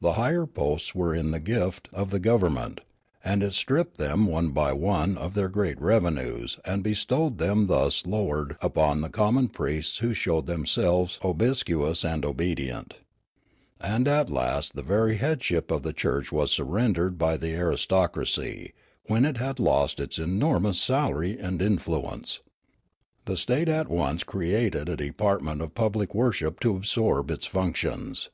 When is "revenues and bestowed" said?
5.80-7.38